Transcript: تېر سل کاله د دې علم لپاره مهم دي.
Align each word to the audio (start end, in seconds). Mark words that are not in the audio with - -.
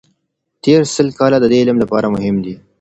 تېر 0.63 0.81
سل 0.95 1.07
کاله 1.19 1.37
د 1.41 1.45
دې 1.51 1.57
علم 1.63 1.77
لپاره 1.83 2.07
مهم 2.15 2.35
دي. 2.45 2.53